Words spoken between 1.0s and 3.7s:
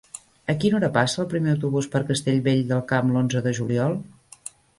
el primer autobús per Castellvell del Camp l'onze de